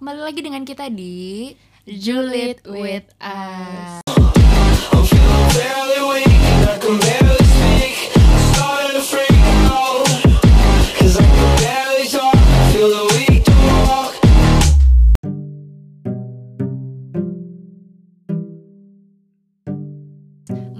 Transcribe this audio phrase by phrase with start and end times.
[0.00, 1.52] Kembali lagi dengan kita di
[1.84, 4.00] Juliet with Us.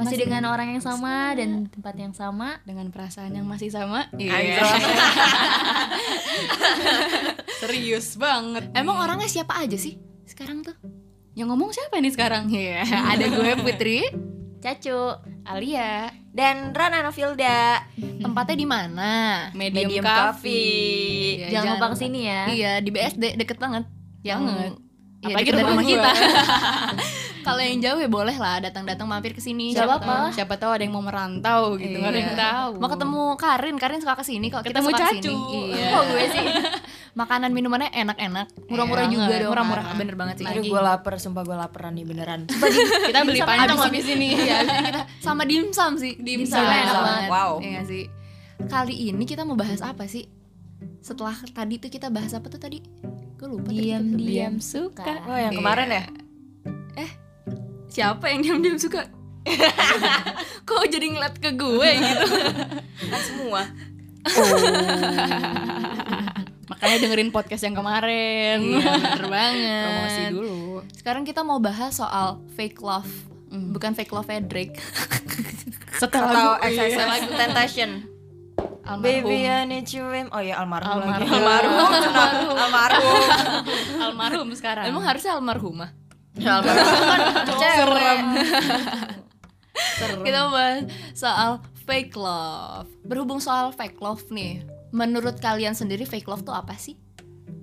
[0.01, 2.65] Masih dengan orang yang sama dan tempat yang sama.
[2.65, 4.09] Dengan perasaan yang masih sama.
[4.17, 4.65] Iya.
[7.61, 8.73] Serius banget.
[8.73, 10.73] Emang orangnya siapa aja sih sekarang tuh?
[11.37, 12.49] Yang ngomong siapa nih sekarang?
[12.49, 14.09] Iya, ada gue Putri,
[14.65, 15.21] Cacu.
[15.51, 17.83] Alia, Dan Rana Novilda.
[17.97, 19.13] Tempatnya di mana?
[19.51, 20.31] Medium, Medium Coffee.
[20.31, 21.43] Coffee.
[21.43, 22.43] Iya, Jangan lupa ke sini ya.
[22.47, 23.85] Iya di BSD deket banget.
[24.23, 24.73] Banget.
[25.21, 26.11] Iya, Apalagi deket rumah kita.
[27.41, 29.73] Kalau yang jauh ya boleh lah datang-datang mampir ke sini.
[29.73, 30.07] Siapa apa-apa.
[30.29, 30.37] tahu.
[30.37, 32.39] Siapa tahu ada yang mau merantau gitu, nggak ada yang Iya.
[32.39, 32.71] tahu.
[32.77, 34.61] Mau ketemu Karin, Karin suka ke sini kok.
[34.61, 35.35] Kita Ketemu suka Cacu.
[35.73, 35.89] Iya.
[35.91, 36.47] Kok gue sih?
[37.11, 39.41] Makanan minumannya enak-enak, murah-murah Iya, juga banget.
[39.41, 39.51] dong.
[39.51, 40.47] Murah-murah, bener banget sih.
[40.47, 42.41] Aduh gue lapar, sumpah gue laparan nih beneran
[43.09, 44.29] kita beli Abis habis ini.
[44.41, 46.15] Iya, kita sama dimsum sih.
[46.17, 46.61] Dimsum.
[46.61, 47.29] enak banget.
[47.29, 47.53] Wow.
[47.59, 48.05] Iya sih.
[48.63, 50.29] Kali ini kita mau bahas apa sih?
[51.01, 52.79] Setelah tadi tuh kita bahas apa tuh tadi?
[53.35, 53.75] Gue lupa apa.
[53.75, 55.05] Diam-diam suka.
[55.25, 55.59] Oh yang Iya.
[55.59, 56.05] kemarin ya?
[57.91, 59.11] Siapa yang diam-diam suka?
[60.69, 62.27] Kok jadi ngeliat ke gue gitu?
[63.09, 63.63] Kan semua
[66.71, 68.63] Makanya dengerin podcast yang kemarin.
[68.63, 69.85] Iya, bener banget.
[69.85, 70.59] Promosi dulu.
[70.95, 73.11] Sekarang kita mau bahas soal fake love.
[73.51, 73.75] Hmm.
[73.75, 74.79] Bukan fake love Drake.
[75.99, 77.05] Setelah Atau lagu, iya.
[77.05, 77.91] lagu Temptation
[78.87, 79.03] Almarhum.
[79.05, 81.77] Baby I need you in- Oh ya almarhum, lagi Almarhum.
[81.79, 83.23] Almarhum Almarhum
[84.01, 84.89] almarhum sekarang.
[84.89, 86.00] Emang harusnya almarhumah.
[86.33, 87.21] Ya, Almarhum kan
[87.61, 88.19] cewek
[90.23, 91.51] Kita bahas soal
[91.83, 92.87] fake love.
[93.03, 96.95] Berhubung soal fake love nih, menurut kalian sendiri fake love tuh apa sih?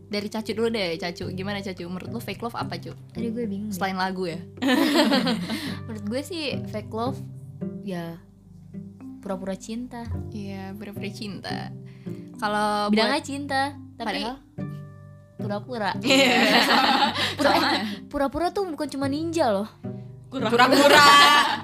[0.08, 1.28] Dari Cacu dulu deh, Cacu.
[1.30, 1.84] Gimana Cacu?
[1.86, 2.96] Menurut lu fake love apa, Cu?
[3.12, 3.68] Tadi gue bingung.
[3.68, 3.76] deh.
[3.76, 4.40] Selain lagu ya?
[5.86, 7.20] Menurut gue sih fake love
[7.84, 8.16] ya
[9.20, 10.08] pura-pura cinta.
[10.30, 11.76] Iya, pura-pura cinta.
[12.38, 13.62] Kalau Bilangnya buat- cinta,
[13.96, 14.36] tapi Padahal?
[15.38, 15.94] Pura-pura.
[17.38, 19.70] Pura eh, pura-pura tuh bukan cuma ninja loh.
[20.28, 21.08] Pura-pura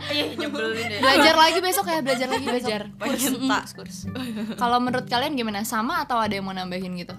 [0.07, 2.81] Ih nyebelin deh belajar lagi besok ya, belajar lagi belajar.
[2.95, 3.59] Pencinta
[4.56, 5.67] Kalau menurut kalian gimana?
[5.67, 7.11] Sama atau ada yang mau nambahin gitu?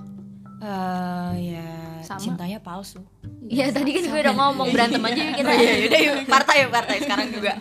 [0.65, 1.69] Eh, ya
[2.01, 2.21] Sama.
[2.25, 3.05] cintanya palsu
[3.45, 5.53] Iya tadi kan gue udah ngomong berantem aja kita.
[5.53, 7.53] Iya yaudah yuk partai yuk partai sekarang juga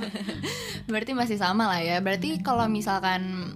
[0.91, 1.99] Berarti masih sama lah ya.
[1.99, 3.51] Berarti kalau misalkan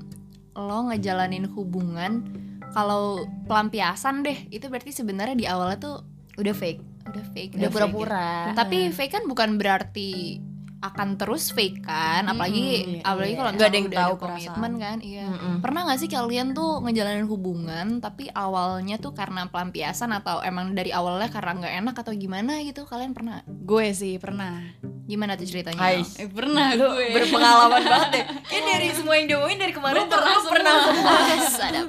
[0.52, 2.28] lo ngejalanin hubungan
[2.70, 5.96] kalau pelampiasan deh, itu berarti sebenarnya di awalnya tuh
[6.36, 8.30] udah fake, udah fake, Udah pura-pura.
[8.46, 8.54] ya.
[8.54, 10.38] Tapi fake kan bukan berarti
[10.78, 13.40] akan terus fake kan, apalagi Mm, apalagi iya.
[13.40, 15.26] kalau Nggak ada yang tahu ada komitmen kan, iya.
[15.26, 15.56] Mm-mm.
[15.58, 20.94] Pernah nggak sih kalian tuh ngejalanin hubungan tapi awalnya tuh karena pelampiasan atau emang dari
[20.94, 22.86] awalnya karena nggak enak atau gimana gitu?
[22.86, 23.42] Kalian pernah?
[23.48, 24.62] Gue sih pernah.
[25.04, 25.82] Gimana tuh ceritanya?
[25.82, 26.06] Hai.
[26.14, 27.10] Eh, pernah Lu gue.
[27.10, 31.14] berpengalaman banget deh Kayak dari semua yang diomongin dari kemarin tuh pernah semua
[31.58, 31.88] Sadap.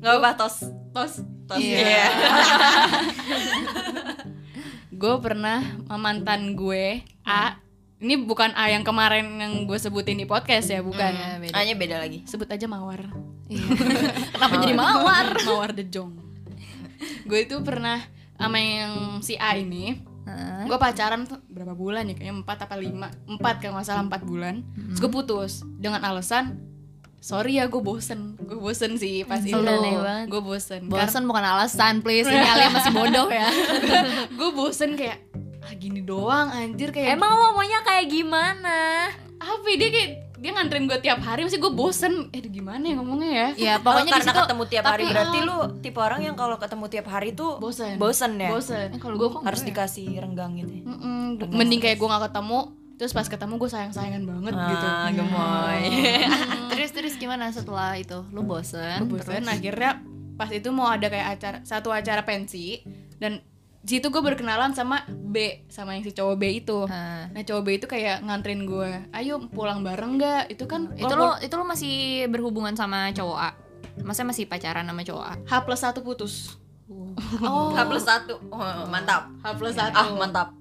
[0.00, 0.56] Gak apa tos
[0.92, 1.24] Tos.
[1.48, 1.78] Tos Iya.
[1.80, 2.06] iya
[4.92, 7.58] Gue pernah sama mantan gue A.
[8.02, 11.14] Ini bukan A yang kemarin yang gue sebutin di podcast ya, bukan.
[11.14, 11.54] Iya, beda.
[11.54, 13.06] Hanya beda lagi Sebut aja Mawar.
[13.46, 13.62] Iya.
[14.36, 15.26] Kenapa jadi mawar?
[15.48, 16.18] Mawar the Jong.
[17.02, 17.98] gue itu pernah
[18.38, 19.98] sama yang si A ini.
[20.70, 22.14] Gue pacaran tuh berapa bulan ya?
[22.14, 24.54] Kayaknya 4 apa 5 4 kalau nggak salah 4 bulan.
[24.70, 26.62] Terus gue putus dengan alasan
[27.22, 28.34] sorry ya gue bosen.
[28.36, 29.54] Gue bosen sih pas itu.
[29.54, 30.82] gue bosen.
[30.84, 32.26] Bosan bukan alasan, please.
[32.26, 33.46] Ini Alia masih bodoh ya.
[34.38, 35.22] gue bosen kayak
[35.62, 36.90] ah gini doang anjir.
[36.90, 39.06] Kayak Emang lo maunya kayak gimana?
[39.38, 42.30] apa ya, dia kayak dia nganterin gue tiap hari masih gue bosen.
[42.30, 43.48] Eh gimana ya ngomongnya ya?
[43.54, 45.02] Ya, Pokoknya di karena situ ketemu tiap hari.
[45.02, 47.94] tapi- Berarti lu tipe orang yang kalau ketemu tiap hari tuh bosen.
[47.96, 48.50] Bosen ya?
[48.50, 48.88] Bosen.
[48.90, 49.66] Eh, kalau gue Harus ya?
[49.70, 50.82] dikasih renggang gitu ya?
[50.84, 52.60] Mm-mm, mending kayak gue gak ketemu
[52.92, 54.86] terus pas ketemu gue sayang sayangan banget gitu.
[54.86, 55.82] Ah, gemoy
[56.82, 58.26] terus terus gimana setelah itu?
[58.34, 59.06] Lu bosen?
[59.06, 59.54] gue bosen terus?
[59.54, 60.02] akhirnya
[60.34, 62.82] pas itu mau ada kayak acara satu acara pensi
[63.22, 63.38] dan
[63.82, 67.30] di situ gue berkenalan sama B sama yang si cowok B itu Hah.
[67.30, 71.38] nah cowok B itu kayak nganterin gue ayo pulang bareng nggak itu kan itu lo
[71.38, 73.50] itu lo masih berhubungan sama cowok A?
[74.02, 75.34] Masa masih pacaran sama cowok A?
[75.46, 76.58] H plus satu putus
[77.40, 77.72] Oh.
[77.72, 80.52] H plus satu oh, Mantap H plus satu Ah mantap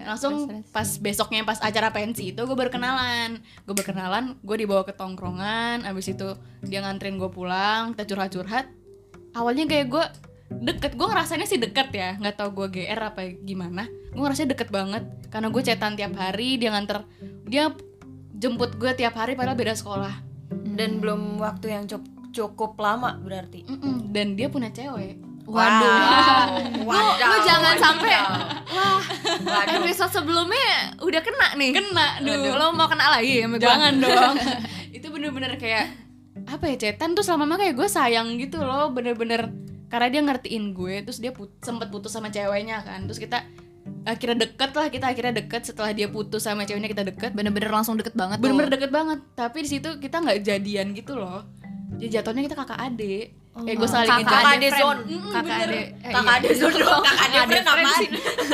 [0.00, 0.72] Ya, langsung terus, terus.
[0.72, 3.36] pas besoknya pas acara pensi itu gue berkenalan
[3.68, 6.32] gue berkenalan gue dibawa ke tongkrongan abis itu
[6.64, 8.66] dia nganterin gue pulang kita curhat curhat
[9.36, 10.04] awalnya kayak gue
[10.50, 13.86] deket gue ngerasainnya sih deket ya nggak tau gue gr apa gimana.
[14.10, 17.06] Gue ngerasanya deket banget karena gue chatan tiap hari dia nganter
[17.46, 17.70] dia
[18.34, 20.26] jemput gue tiap hari padahal beda sekolah.
[20.50, 23.62] Dan belum waktu yang cukup, cukup lama berarti.
[23.62, 26.86] Mm-mm, dan dia punya cewek Waduh.
[26.86, 27.10] Wow.
[27.18, 27.74] Lu jangan
[30.00, 31.70] episode sebelumnya udah kena nih.
[31.76, 32.54] kena duh.
[32.56, 34.34] Lo mau kena lagi sama jangan dong.
[34.94, 35.92] Itu bener-bener kayak
[36.46, 39.52] apa ya cetan tuh selama kayak gue sayang gitu loh bener-bener.
[39.90, 43.04] Karena dia ngertiin gue terus dia put sempet putus sama ceweknya kan.
[43.10, 43.44] Terus kita
[44.06, 45.62] akhirnya deket lah kita akhirnya deket.
[45.68, 47.36] Setelah dia putus sama ceweknya kita deket.
[47.36, 49.20] Bener-bener langsung deket banget bener-bener deket banget.
[49.36, 51.44] Tapi di situ kita nggak jadian gitu loh.
[51.98, 55.00] Jadi jatuhnya kita kakak adik kayak gue saling Kakak ngejar Kakak ade zone.
[55.04, 55.74] Mm, Kakak ade.
[55.74, 56.40] Eh, Kakak iya.
[56.40, 57.02] ade zone dong.
[57.02, 58.02] Kakak ade friend apaan?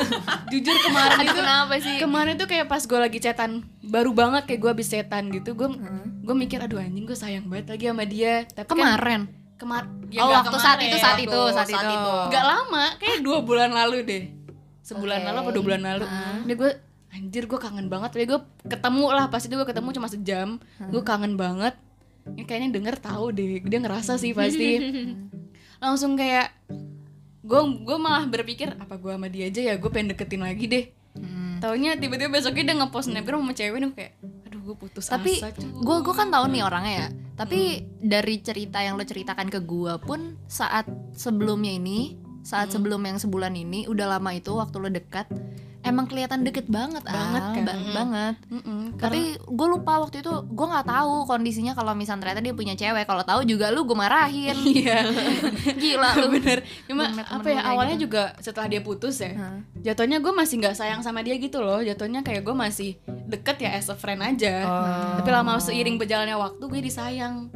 [0.52, 1.96] jujur kemarin itu kenapa sih?
[1.98, 3.50] kemarin tuh kayak pas gue lagi cetan
[3.82, 5.68] baru banget kayak gue habis cetan gitu gue
[6.22, 9.22] gue mikir aduh anjing gue sayang banget lagi sama dia tapi kan Kemarin.
[9.56, 9.84] kemar
[10.22, 11.96] oh, waktu saat itu saat itu Waktu saat, saat itu.
[11.96, 12.14] itu.
[12.30, 14.24] Gak lama, kayak dua bulan lalu deh
[14.86, 15.26] Sebulan Oke.
[15.26, 16.04] lalu apa dua bulan lalu
[16.46, 16.70] Dia gue,
[17.10, 20.48] anjir gue kangen banget Tapi gue ketemu lah, pas itu gue ketemu cuma sejam
[20.92, 21.74] Gue kangen banget
[22.34, 24.82] Ini kayaknya denger tahu deh, dia ngerasa sih pasti.
[25.84, 26.56] Langsung kayak
[27.46, 30.84] Gue gue malah berpikir, apa gue sama dia aja ya, gue pengen deketin lagi deh.
[31.14, 31.62] Hmm.
[31.62, 34.12] Taunya tiba-tiba besoknya dia ngepost snapgram sama cewek nih kayak
[34.44, 37.08] Aduh gue putus Tapi gue gue kan tahu nih orangnya ya.
[37.38, 43.22] Tapi dari cerita yang lo ceritakan ke gue pun saat sebelumnya ini, saat sebelum yang
[43.22, 45.30] sebulan ini, udah lama itu waktu lo dekat,
[45.86, 47.62] emang kelihatan deket banget, Banget Al, kan?
[47.62, 48.34] ba- banget.
[48.48, 52.52] Mm-mm, karena- Tapi gue lupa waktu itu gue nggak tahu kondisinya kalau misalnya ternyata dia
[52.52, 53.04] punya cewek.
[53.04, 54.56] Kalau tahu juga lu gue marahin.
[54.76, 54.98] Iya
[55.72, 56.26] Gila lu.
[56.32, 58.10] bener Cuma apa ya awalnya gitu.
[58.10, 59.58] juga setelah dia putus ya Hah.
[59.82, 63.70] Jatuhnya gue masih nggak sayang sama dia gitu loh Jatuhnya kayak gue masih deket ya
[63.72, 64.66] as a friend aja
[65.16, 67.48] Tapi lama seiring berjalannya waktu gue disayang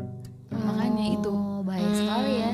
[0.50, 2.52] Makanya itu Oh, baik sekali ya.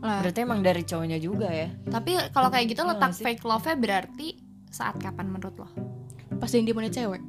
[0.00, 1.68] Lah, Berarti emang dari cowoknya juga ya.
[1.86, 3.22] tapi kalau kayak gitu Iya letak sih?
[3.22, 4.28] fake love-nya berarti
[4.70, 5.68] saat kapan menurut lo?
[6.38, 7.20] Pas yang dia punya cewek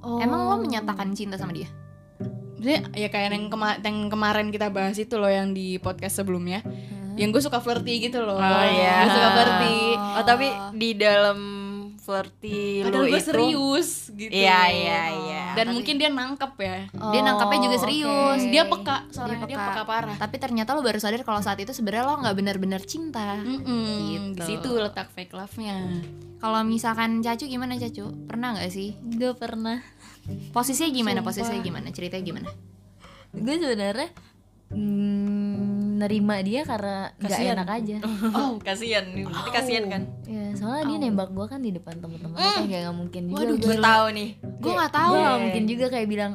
[0.00, 0.16] Oh.
[0.16, 1.68] Emang lo menyatakan cinta sama dia?
[2.56, 6.64] Dia ya kayak yang, kema- yang kemarin kita bahas itu loh Yang di podcast sebelumnya
[7.16, 9.04] Yang gue suka flirty gitu loh Oh, iya.
[9.04, 9.76] Gue suka flirty
[10.16, 11.38] Oh tapi di dalam
[12.00, 15.44] flirty Padahal lu gue itu serius gitu Iya iya iya.
[15.52, 18.40] Dan mungkin dia nangkep ya Dia nangkapnya juga Oh, serius.
[18.40, 18.48] oke.
[18.48, 19.68] Dia peka soalnya dia peka.
[19.70, 23.36] peka, parah Tapi ternyata lo baru sadar kalau saat itu sebenarnya lo nggak benar-benar cinta.
[23.36, 24.34] Mm-mm, Gitu.
[24.34, 25.76] Di situ letak fake love-nya
[26.36, 28.08] Kalau misalkan Cacu gimana Cacu?
[28.24, 28.96] Pernah nggak sih?
[29.12, 29.84] Gak pernah.
[30.50, 31.20] Posisinya gimana?
[31.20, 31.28] Sumpah.
[31.30, 31.86] Posisinya gimana?
[31.90, 32.48] Ceritanya gimana?
[33.30, 34.08] Gue sebenarnya
[34.70, 37.96] mm, nerima dia karena nggak enak aja.
[38.40, 40.02] Oh kasihan, berarti kasihan kan?
[40.24, 43.36] Ya, soalnya dia nembak gue kan di depan teman-teman kayak nggak mungkin juga.
[43.44, 44.28] Waduh, gue tahu nih.
[44.40, 45.12] Gue nggak tahu.
[45.12, 46.32] Gue nggak mungkin juga kayak bilang,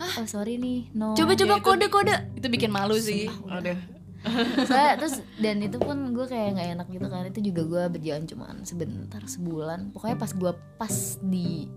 [0.00, 1.14] oh sorry nih, no.
[1.14, 2.16] Coba-coba kode-kode.
[2.34, 3.78] Itu bikin malu sih Aduh.
[4.68, 7.22] Soalnya terus dan itu pun gue kayak nggak enak gitu kan.
[7.28, 9.92] Itu juga gue berjalan cuman sebentar sebulan.
[9.92, 11.68] Pokoknya pas gue pas di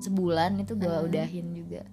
[0.00, 1.84] sebulan itu gue udahin juga.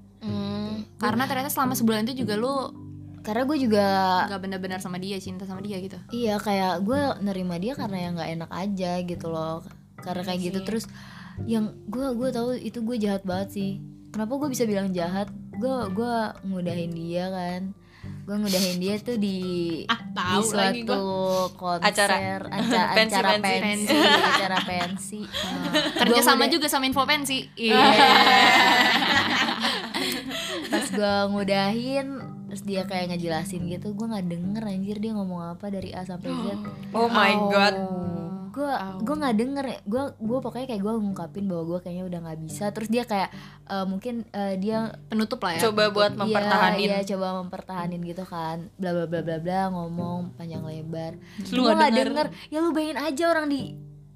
[0.99, 2.71] Karena ternyata selama sebulan itu juga lo
[3.19, 3.85] Karena gue juga
[4.27, 5.97] nggak benar-benar sama dia, cinta sama dia gitu.
[6.09, 9.61] Iya kayak gue nerima dia karena yang nggak enak aja gitu loh
[9.99, 10.85] karena kayak gitu terus
[11.43, 13.69] yang gue gue tahu itu gue jahat banget sih
[14.09, 17.61] kenapa gue bisa bilang jahat gue gue ngudahin dia kan
[17.99, 19.37] gue ngudahin dia tuh di
[19.85, 21.01] Ah, di tahu suatu
[21.53, 22.15] konser Acara.
[22.47, 23.59] acara Pensi, acara pensi.
[23.59, 23.95] pensi
[24.31, 25.19] acara pensi
[25.99, 27.43] Kerja Gua sama juga sama info pensi.
[27.59, 27.75] Iya.
[30.71, 32.07] pas gue ngudahin
[32.49, 36.29] terus dia kayak ngejelasin gitu gue nggak denger anjir dia ngomong apa dari A sampai
[36.29, 36.45] Z.
[36.97, 37.75] Oh my god.
[38.49, 38.65] gue
[38.99, 42.39] gue nggak denger ya gue gue pokoknya kayak gue ngungkapin bahwa gue kayaknya udah nggak
[42.41, 42.65] bisa.
[42.69, 43.29] Terus dia kayak
[43.63, 45.69] eh, mungkin eh, dia Penutup lah ya.
[45.69, 46.89] Coba buat mempertahanin.
[46.89, 48.73] Iya, iya, coba mempertahanin gitu kan.
[48.75, 51.13] Bla bla bla bla bla ngomong panjang lebar.
[51.47, 52.09] Lu gue nggak denger.
[52.09, 52.27] denger.
[52.49, 53.61] Ya lu bayangin aja orang di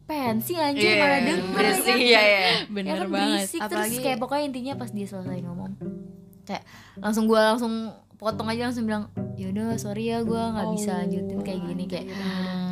[0.03, 2.39] pensi anjir Iya, malah denger ya bersih ya ya.
[2.43, 3.29] ya Bener kan banget.
[3.39, 3.60] berisik.
[3.62, 5.72] Terus Apalagi- kayak pokoknya intinya pas dia selesai ngomong
[6.43, 6.63] kayak
[7.00, 7.74] langsung gue langsung
[8.24, 12.06] potong aja langsung bilang yaudah sorry ya gue nggak bisa lanjutin kayak gini kayak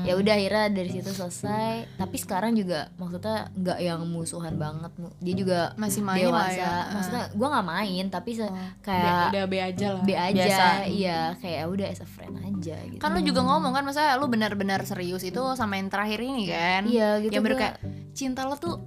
[0.02, 5.36] ya udah akhirnya dari situ selesai tapi sekarang juga maksudnya nggak yang musuhan banget dia
[5.36, 6.74] juga Masih main lah dewasa ya.
[6.92, 10.66] maksudnya gue nggak main tapi se- Be- kayak udah be aja lah B aja Biasa.
[10.88, 14.26] iya kayak udah as a friend aja gitu Kan lu juga ngomong kan masa lu
[14.26, 16.82] benar-benar serius itu sama yang terakhir ini kan.
[16.86, 17.76] iya gitu Yang baru gua- kayak
[18.12, 18.78] cinta lo tuh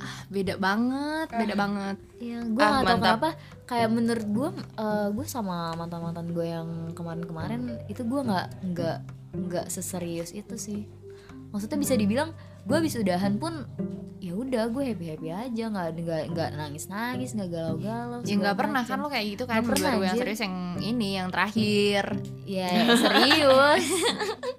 [0.00, 1.96] ah beda banget, beda banget.
[2.20, 3.28] Iya, gue Ah, gak tau kenapa
[3.68, 4.48] kayak menurut gue,
[5.14, 8.98] gue sama mantan mantan gue yang kemarin-kemarin itu gue nggak nggak
[9.30, 10.80] nggak seserius itu sih.
[11.54, 12.34] Maksudnya bisa dibilang
[12.66, 13.66] gue habis udahan pun
[14.20, 18.20] ya udah gue happy happy aja nggak nggak nggak nangis nangis nggak galau galau.
[18.22, 21.28] Ya nggak pernah kan lo kayak gitu kan pernah, baru yang serius yang ini yang
[21.32, 22.04] terakhir.
[22.44, 22.68] Ya
[23.00, 23.84] serius,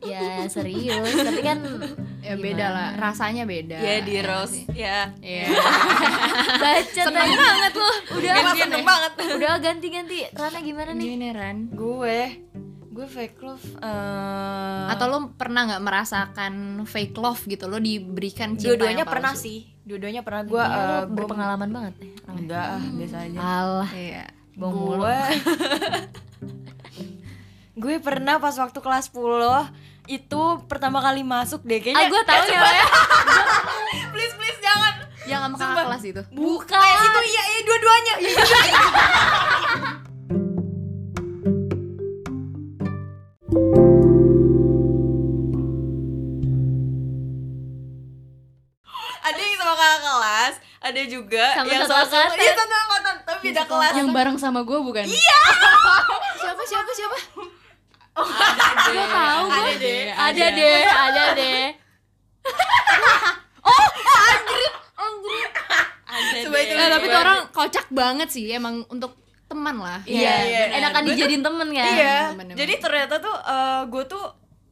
[0.01, 1.13] ya serius.
[1.13, 1.59] Tapi kan
[2.21, 3.81] Ya beda lah, rasanya beda.
[3.81, 4.57] Ya di Ya Rose.
[4.77, 4.99] Ya.
[5.25, 5.49] Iya.
[6.61, 7.91] baca Seneng banget lo.
[8.13, 9.11] Udah seneng banget.
[9.41, 10.17] udah ganti ganti.
[10.29, 11.05] Rana gimana nih?
[11.09, 11.57] Gimana Ran?
[11.73, 12.21] Gue
[12.91, 17.63] gue fake love eh, Atau lo pernah nggak merasakan fake love gitu?
[17.65, 19.47] Lo diberikan cinta dua-duanya yang pernah palsu?
[19.47, 19.59] sih.
[19.81, 20.43] Dua-duanya pernah.
[20.43, 22.11] Gue Iya, eh, gue berpengalaman banget ya?
[22.27, 23.89] Enggak ah biasa aja alah.
[23.91, 24.25] Iya.
[24.51, 24.99] bohong mulu.
[24.99, 25.17] Gue
[27.81, 29.17] gue pernah pas waktu kelas 10
[30.11, 31.79] itu pertama kali masuk deh.
[31.79, 32.85] Ah kayaknya gue tahu ya ya
[34.13, 34.93] please please jangan.
[35.23, 36.21] Yang sama kakak kelas itu.
[36.35, 36.75] bukan.
[36.75, 38.13] Eh, itu iya iya dua-duanya
[50.81, 52.37] ada juga Sama yang satu sama angkatan.
[52.37, 55.05] iya satu angkatan tapi beda kelas Yang bareng sama gue bukan?
[56.41, 57.17] Siapa siapa siapa?
[58.87, 59.55] Gue tahu gue.
[59.55, 61.63] ada deh ada deh ada deh
[66.41, 69.99] Coba itu Eh, tapi tuh orang kocak banget sih emang untuk teman lah.
[70.03, 70.61] Iya, iya.
[70.73, 72.15] enakan dijadiin temen kan Iya.
[72.31, 72.55] Bener-bener.
[72.57, 73.35] Jadi ternyata tuh
[73.87, 74.23] gue tuh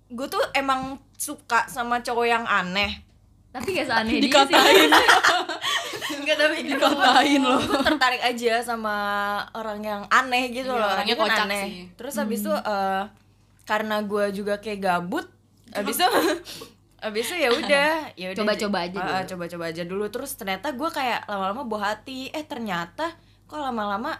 [0.10, 0.82] gue tuh emang
[1.14, 3.06] suka sama cowok yang aneh.
[3.50, 4.90] tapi gak seaneh dia sih Dikatain.
[6.30, 7.58] Enggak tapi Dikatain loh.
[7.60, 8.96] Gue tertarik aja sama
[9.52, 10.90] orang yang aneh gitu Iya, loh.
[10.90, 11.64] orangnya kan kocak aneh.
[11.64, 11.72] sih.
[11.94, 13.04] Terus habis itu eh,
[13.66, 15.26] karena gue juga kayak gabut,
[15.72, 16.06] habis itu
[17.00, 19.30] habis itu ya udah, ya udah Coba-coba aja Ah, dulu.
[19.32, 20.06] coba-coba aja dulu.
[20.08, 22.30] Terus ternyata gue kayak lama-lama buah hati.
[22.30, 24.14] Eh ternyata kok lama-lama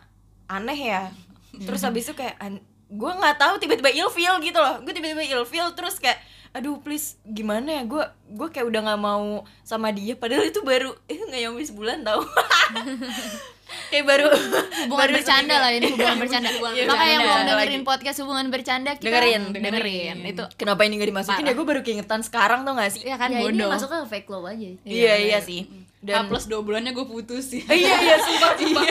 [0.46, 1.04] aneh ya.
[1.52, 2.40] Terus habis itu kayak
[2.90, 4.82] gue nggak tahu tiba-tiba ilfeel gitu loh.
[4.82, 6.18] Gue tiba-tiba ilfeel terus kayak
[6.52, 7.84] aduh please gimana ya?
[7.84, 9.26] Gue gue kayak udah nggak mau
[9.62, 10.14] sama dia.
[10.14, 12.22] Padahal itu baru eh nggak nyampe sebulan tau.
[13.90, 15.62] Kayak baru Hubungan baru bercanda seminggu.
[15.62, 16.50] lah ini hubungan bercanda.
[16.50, 17.86] Iya, Maka yang belum dengerin lagi.
[17.86, 20.18] podcast hubungan bercanda kita Dengerin, dengerin.
[20.26, 21.54] Itu kenapa ini gak dimasukin ya?
[21.54, 23.06] gue baru keingetan sekarang tuh gak sih?
[23.06, 23.70] Ya kan ya ini bodoh.
[23.70, 27.52] masuknya ke fake love aja iya iya sih H dan plus dua bulannya gue putus
[27.52, 27.64] sih.
[27.70, 28.84] Iya iya sumpah sumpah.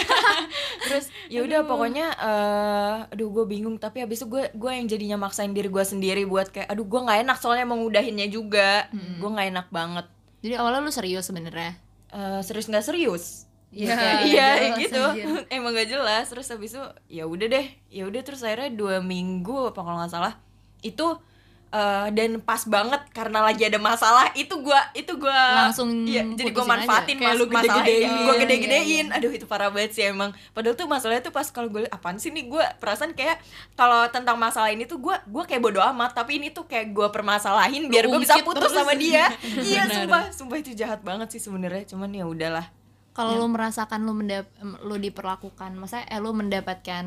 [0.84, 5.16] Terus ya udah pokoknya eh aduh gue bingung tapi habis itu gue gue yang jadinya
[5.16, 9.28] maksain diri gue sendiri buat kayak aduh gue nggak enak soalnya mau ngudahinnya juga gue
[9.28, 10.06] nggak enak banget.
[10.44, 11.80] Jadi awalnya lu serius sebenarnya.
[12.12, 13.48] Eh, serius nggak serius.
[13.68, 15.02] Iya, iya jelas, gitu.
[15.54, 16.24] emang gak jelas.
[16.32, 20.12] Terus habis itu ya udah deh ya udah terus akhirnya dua minggu apa kalau nggak
[20.12, 20.40] salah
[20.80, 21.20] itu
[21.68, 26.50] eh, dan pas banget karena lagi ada masalah itu gua itu gua Langsung iya, jadi
[26.52, 26.72] gua aja.
[26.78, 28.08] manfaatin Kayak mas lu masalah gede-gedein.
[28.08, 29.06] gue Iya, gede-gedein.
[29.12, 30.30] Aduh itu parah banget sih emang.
[30.56, 32.48] Padahal tuh masalahnya tuh pas kalau gue apaan sih nih?
[32.48, 33.42] Gue perasaan kayak
[33.74, 36.14] kalau tentang masalah ini tuh gue gue kayak bodo amat.
[36.16, 38.76] Tapi ini tuh kayak gue permasalahin biar gue bisa putus terus.
[38.76, 39.28] sama dia.
[39.68, 40.30] Iya sumpah.
[40.32, 41.84] Sumpah itu jahat banget sih sebenarnya.
[41.90, 42.77] Cuman ya udahlah
[43.18, 44.46] Kalau lu merasakan lu mendap
[44.86, 47.02] lu diperlakukan, masa eh lu mendapatkan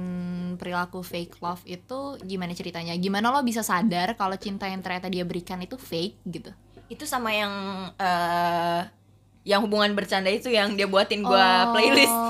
[0.60, 2.92] perilaku fake love itu gimana ceritanya?
[3.00, 6.52] Gimana lo bisa sadar kalau cinta yang ternyata dia berikan itu fake gitu?
[6.92, 7.54] itu sama yang
[7.96, 8.84] eh
[9.48, 12.12] yang hubungan bercanda itu yang dia buatin gua playlist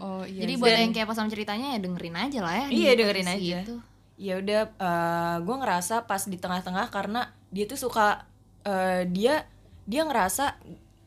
[0.00, 0.40] Oh iya.
[0.48, 2.66] Jadi buat Dan- yang kayak sama ceritanya ya dengerin aja lah ya.
[2.72, 3.58] Iya, dengerin aja.
[3.60, 3.76] itu.
[4.14, 8.22] ya udah eh gue ngerasa pas di tengah-tengah karena dia tuh suka
[8.62, 9.42] eh, dia
[9.84, 10.54] dia ngerasa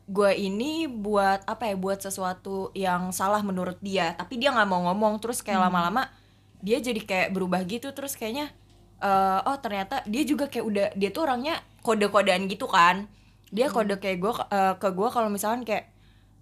[0.08, 4.16] gue ini buat apa ya buat sesuatu yang salah menurut dia.
[4.16, 6.08] Tapi dia nggak mau ngomong terus kayak lama-lama
[6.64, 7.92] dia jadi kayak berubah gitu.
[7.92, 8.48] Terus kayaknya
[9.04, 13.04] eh, oh ternyata dia juga kayak udah dia tuh orangnya kode-kodean gitu kan.
[13.52, 14.32] Dia kode kayak gue
[14.80, 15.92] ke gue kalau misalkan kayak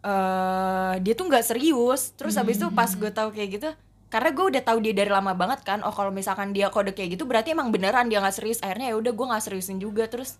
[0.07, 2.15] eh dia tuh nggak serius.
[2.15, 3.71] Terus habis itu pas gue tahu kayak gitu
[4.07, 7.19] karena gue udah tahu dia dari lama banget kan oh kalau misalkan dia kode kayak
[7.19, 8.63] gitu berarti emang beneran dia nggak serius.
[8.63, 10.07] Akhirnya ya udah gue nggak seriusin juga.
[10.07, 10.39] Terus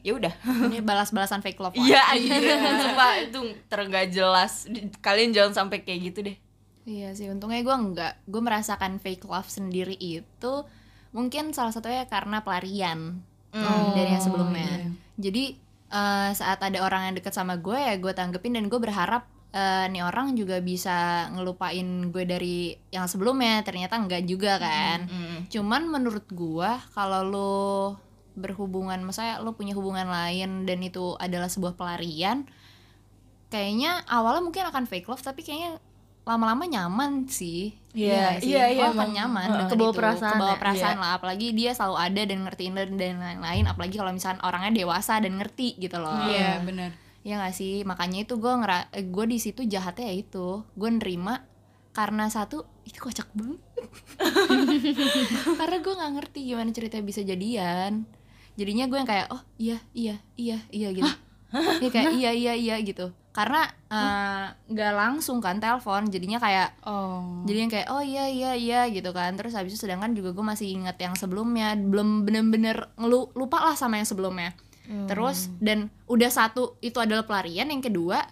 [0.00, 1.74] ya udah Ini balas-balasan fake love.
[1.74, 2.02] iya
[2.78, 4.64] sumpah itu terenggak jelas
[4.98, 6.36] kalian jangan sampai kayak gitu deh
[6.82, 8.16] Iya sih, untungnya gue enggak.
[8.24, 10.52] Gue merasakan fake love sendiri itu
[11.10, 13.92] mungkin salah satunya karena pelarian Hmm.
[13.92, 14.64] dari yang Oh, sebelumnya.
[14.64, 14.88] iya.
[15.18, 15.44] Jadi
[15.88, 19.84] eh, saat ada orang yang deket sama gue ya gue tanggepin dan gue berharap eh,
[19.86, 22.56] nih orang juga bisa ngelupain gue dari
[22.88, 23.60] yang sebelumnya.
[23.60, 25.04] Ternyata enggak juga kan.
[25.04, 25.38] Hmm.
[25.46, 27.60] Cuman menurut gue kalau lo
[28.38, 32.46] berhubungan, misalnya lo punya hubungan lain dan itu adalah sebuah pelarian,
[33.48, 35.80] kayaknya awalnya mungkin akan fake love tapi kayaknya
[36.22, 37.72] lama-lama nyaman sih.
[37.92, 39.10] Iya, iya, iya, Lo akan emang.
[39.10, 39.96] nyaman dengan Kebawa itu.
[39.96, 40.58] perasaan Kebawa ya?
[40.60, 41.02] perasaan Iya.
[41.02, 45.32] lah, apalagi dia selalu ada dan ngertiin dan lain-lain, apalagi kalau misalnya orangnya dewasa dan
[45.34, 46.20] ngerti gitu loh.
[46.22, 46.92] Iya benar.
[47.24, 47.80] Ya gak sih?
[47.82, 50.62] Makanya itu gue ngera gue di situ jahatnya ya itu.
[50.72, 51.42] Gue nerima
[51.90, 53.58] karena satu itu kocak banget.
[55.58, 58.04] karena gue nggak ngerti gimana ceritanya bisa jadian.
[58.58, 61.14] Jadinya gue yang kayak oh iya iya iya iya gitu.
[61.80, 63.08] Ya kayak iya iya iya gitu.
[63.30, 67.46] Karena eh, nggak langsung kan telepon, jadinya kayak Oh.
[67.46, 69.32] jadi yang kayak oh iya iya iya gitu kan.
[69.38, 72.90] Terus habis itu sedangkan juga gue masih inget yang sebelumnya belum bener-bener
[73.32, 74.52] lupa lah sama yang sebelumnya.
[75.06, 78.24] Terus dan udah satu itu adalah pelarian yang kedua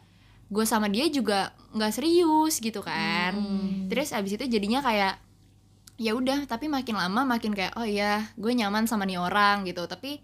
[0.46, 3.32] gue sama dia juga nggak serius gitu kan.
[3.88, 5.20] Terus habis itu jadinya kayak
[5.96, 9.84] ya udah tapi makin lama makin kayak oh iya gue nyaman sama nih orang gitu.
[9.84, 10.20] Tapi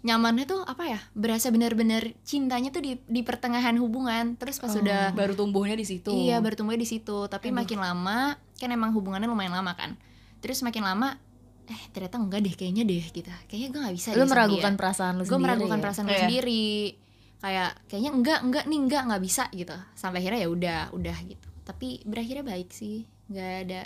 [0.00, 4.34] nyamannya tuh apa ya berasa bener-bener cintanya tuh di di pertengahan hubungan.
[4.40, 6.08] Terus pas udah baru tumbuhnya di situ.
[6.10, 7.28] Iya bertumbuh di situ.
[7.28, 10.00] Tapi makin lama kan emang hubungannya lumayan lama kan.
[10.40, 11.20] Terus makin lama
[11.70, 13.28] eh ternyata enggak deh kayaknya deh gitu.
[13.46, 14.78] Kayaknya gue nggak bisa lu meragukan dia.
[14.80, 15.82] perasaan lu gue sendiri meragukan ya?
[15.84, 16.22] perasaan gue Iya.
[16.24, 16.68] sendiri.
[17.40, 19.76] Kayak kayaknya enggak enggak nih enggak nggak bisa gitu.
[19.92, 21.48] Sampai akhirnya ya udah udah gitu.
[21.62, 23.04] Tapi berakhirnya baik sih.
[23.28, 23.80] Nggak ada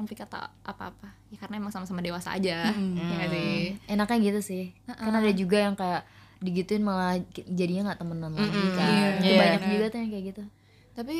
[0.00, 1.12] konflik atau apa-apa.
[1.28, 2.72] Ya karena emang sama-sama dewasa aja.
[2.72, 2.96] Hmm.
[2.96, 3.76] ya sih?
[3.86, 4.64] Enaknya gitu sih.
[4.86, 6.02] Kan ada juga yang kayak
[6.38, 8.88] digituin malah jadinya nggak temenan lagi kan.
[8.88, 9.08] Iya.
[9.14, 9.38] itu Iya.
[9.38, 10.44] banyak juga tuh yang kayak gitu.
[10.92, 11.14] Tapi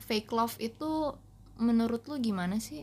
[0.00, 0.90] fake love itu
[1.56, 2.82] menurut lu gimana sih?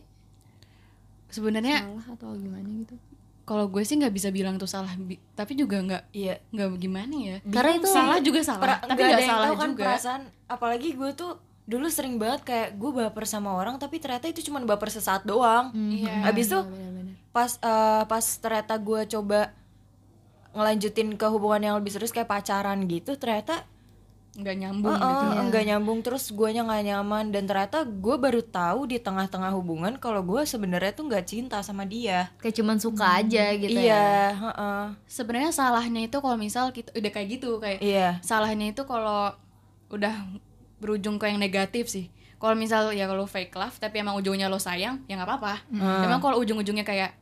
[1.28, 2.96] Sebenarnya salah atau gimana gitu?
[3.42, 6.38] kalau gue sih nggak bisa bilang itu salah bi- tapi juga nggak Iya.
[6.48, 7.36] nggak gimana ya.
[7.44, 9.84] Karena itu salah juga salah Pra- tapi nggak salah tahu kan juga.
[9.84, 11.32] perasaan apalagi gue tuh
[11.62, 15.70] dulu sering banget kayak gue baper sama orang tapi ternyata itu cuma baper sesaat doang.
[15.74, 16.26] Iya.
[16.30, 16.60] abis itu
[17.30, 19.54] pas eh, pas ternyata gue coba
[20.52, 23.64] ngelanjutin ke hubungan yang lebih serius kayak pacaran gitu ternyata
[24.32, 28.40] nggak nyambung Oh, gitu oh, enggak nyambung terus guanya nggak nyaman dan ternyata gue baru
[28.40, 32.32] tahu di tengah-tengah hubungan kalau gue sebenarnya tuh nggak cinta sama dia.
[32.40, 33.84] Kayak cuman suka aja gitu ya.
[33.84, 34.84] iya heeh.
[35.04, 38.08] sebenarnya salahnya itu kalau misal kita udah kayak gitu kayak iya.
[38.24, 39.36] salahnya itu kalau
[39.92, 40.16] udah
[40.82, 42.10] berujung ke yang negatif sih.
[42.36, 45.54] Kalau misal ya kalau fake love tapi emang ujungnya lo sayang ya nggak apa-apa.
[46.02, 47.14] Emang kalau ujung-ujungnya kayak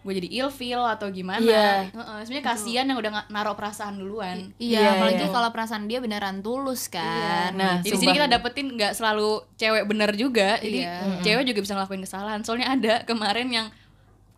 [0.00, 1.92] gue jadi ilfeel atau gimana Iya.
[1.92, 4.48] Heeh, sebenarnya kasihan yang udah naruh perasaan duluan.
[4.56, 5.28] Iya Iya, apalagi iya.
[5.28, 7.52] kalau perasaan dia beneran tulus kan.
[7.52, 10.96] Nah jadi di sini kita dapetin nggak selalu cewek bener juga jadi Iya.
[11.20, 12.40] cewek juga bisa ngelakuin kesalahan.
[12.40, 13.66] Soalnya ada kemarin yang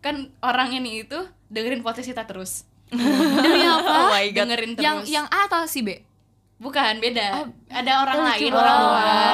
[0.01, 1.15] kan orang ini itu
[1.47, 2.67] dengerin podcast kita terus.
[2.91, 3.87] Demi apa?
[3.87, 4.37] Oh my God.
[4.43, 4.83] dengerin terus.
[4.83, 5.95] yang yang A atau si B
[6.63, 7.43] bukan beda.
[7.67, 8.87] Ada orang lain orang banget.
[8.87, 9.33] luar.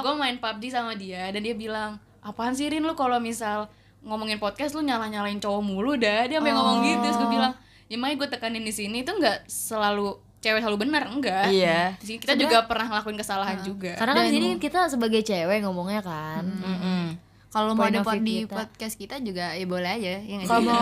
[0.00, 2.80] Gue main PUBG sama dia dan dia bilang apaan sih Rin?
[2.80, 3.68] Lu kalau misal
[4.00, 6.24] ngomongin podcast lu nyala nyalain cowok mulu dah.
[6.24, 7.52] Dia sampai ngomong gitu terus gue bilang
[7.88, 11.50] ya makanya gue tekanin di sini itu nggak selalu cewek selalu benar enggak.
[11.50, 11.98] Iya.
[12.00, 13.98] Di sini kita juga pernah ngelakuin kesalahan juga.
[13.98, 16.46] Karena kan di sini kita sebagai cewek ngomongnya kan.
[16.46, 17.27] Mm-mm.
[17.58, 18.54] Kalau mau ada pod- di kita.
[18.54, 20.78] podcast kita juga ya boleh aja ya nggak kalau mau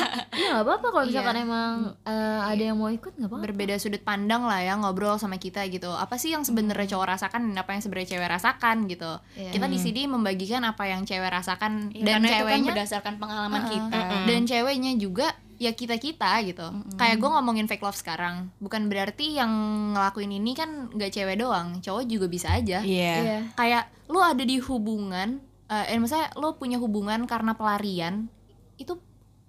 [0.38, 1.44] ya nggak apa-apa kalau misalkan Iya.
[1.44, 3.44] emang eh, ada yang mau ikut nggak apa-apa.
[3.44, 5.88] Berbeda sudut pandang lah ya ngobrol sama kita gitu.
[5.90, 9.12] Apa sih yang sebenarnya cowok rasakan dan apa yang sebenarnya cewek rasakan gitu?
[9.34, 9.50] Iya.
[9.50, 13.14] kita di sini membagikan apa yang cewek rasakan Ya, dan karena itu kan ceweknya berdasarkan
[13.16, 14.00] pengalaman kita.
[14.24, 16.62] dan ceweknya juga ya kita kita gitu
[16.94, 19.50] kayak gue ngomongin fake love sekarang bukan berarti yang
[19.90, 22.78] ngelakuin ini kan nggak cewek doang cowok juga bisa aja.
[22.78, 23.14] Iya.
[23.18, 23.38] Iya.
[23.54, 28.28] kayak lu ada di hubungan eh eh, maksudnya lu punya hubungan karena pelarian
[28.76, 28.96] itu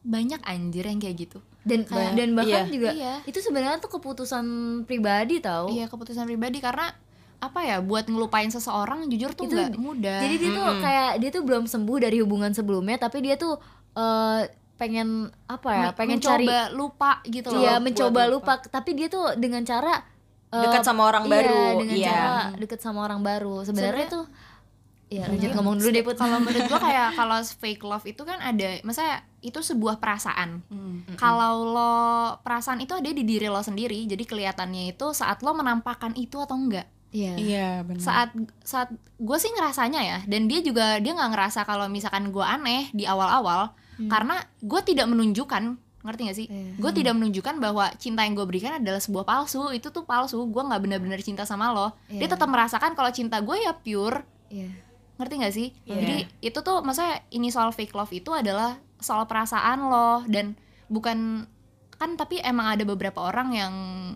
[0.02, 2.72] banyak anjir yang kayak gitu dan Kayak- dan bahkan iya.
[2.72, 3.14] juga Iya.
[3.24, 4.46] itu sebenarnya tuh keputusan
[4.84, 6.92] pribadi tau iya keputusan pribadi karena
[7.40, 11.44] apa ya buat ngelupain seseorang jujur tuh nggak mudah jadi dia tuh kayak dia tuh
[11.44, 13.56] belum sembuh dari hubungan sebelumnya tapi dia tuh
[13.94, 14.42] eh,
[14.76, 18.54] pengen apa ya pengen mencoba cari lupa gitu loh iya mencoba lupa.
[18.62, 20.04] tapi dia tuh dengan cara
[20.50, 22.08] eh, Dekat sama orang iya, baru, dengan iya.
[22.10, 24.26] cara deket sama orang baru sebenarnya Sebenarnya- tuh
[25.10, 26.22] ya lanjut ngomong dulu deh Put.
[26.22, 30.62] kalau menurut gua kayak kalau fake love itu kan ada masa itu sebuah perasaan.
[30.70, 31.02] Hmm.
[31.18, 31.94] kalau lo
[32.46, 36.54] perasaan itu ada di diri lo sendiri jadi kelihatannya itu saat lo menampakkan itu atau
[36.56, 36.86] enggak.
[37.10, 37.34] Iya.
[37.42, 38.30] Iya benar saat
[38.62, 42.94] saat gue sih ngerasanya ya dan dia juga dia nggak ngerasa kalau misalkan gue aneh
[42.94, 46.48] di awal-awal karena gue tidak menunjukkan ngerti gak sih?
[46.48, 46.80] Iya.
[46.80, 50.64] gue tidak menunjukkan bahwa cinta yang gue berikan adalah sebuah palsu itu tuh palsu gue
[50.64, 51.98] nggak benar-benar cinta sama lo.
[52.08, 52.38] Dia Iya.
[52.38, 54.22] tetap merasakan kalau cinta gue ya pure.
[54.54, 54.70] Iya
[55.20, 55.96] ngerti gak sih Iya.
[55.96, 60.56] jadi itu tuh maksudnya ini soal fake love itu adalah soal perasaan lo dan
[60.88, 61.44] bukan
[61.94, 63.74] kan tapi emang ada beberapa orang yang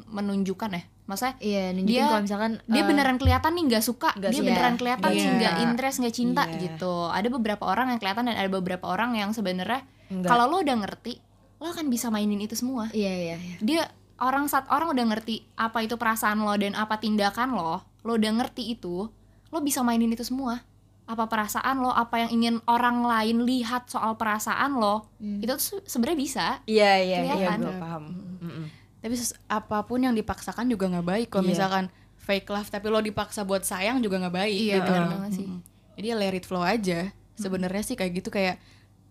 [0.08, 4.10] menunjukkan ya maksudnya iya nunjukin Dia- kalau misalkan dia eh, beneran kelihatan nih nggak suka
[4.14, 4.48] nggak dia suka.
[4.48, 5.20] beneran kelihatan Iya.
[5.20, 6.56] sih nggak interest nggak cinta Iya.
[6.64, 9.84] gitu ada beberapa orang yang kelihatan dan ada beberapa orang yang sebenarnya
[10.22, 11.20] kalau lo udah ngerti
[11.60, 13.84] lo akan bisa mainin itu semua iya iya iya dia
[14.16, 18.32] orang saat orang udah ngerti apa itu perasaan lo dan apa tindakan lo lo udah
[18.34, 19.12] ngerti itu
[19.50, 20.64] lo bisa mainin itu semua
[21.06, 25.38] apa perasaan lo apa yang ingin orang lain lihat soal perasaan lo Hmm.
[25.38, 28.04] itu tuh se- sebenarnya bisa iya iya iya gue paham
[28.40, 28.66] Mm-mm.
[28.98, 31.52] tapi ses- apa pun yang dipaksakan juga nggak baik kalau Iya.
[31.54, 31.86] misalkan
[32.18, 35.12] fake love tapi lo dipaksa buat sayang juga nggak baik Iya, gitu bener kan.
[35.14, 35.46] banget sih.
[35.46, 35.60] Mm-mm.
[35.94, 37.00] jadi ya let it flow aja
[37.34, 38.56] sebenarnya sih kayak gitu kayak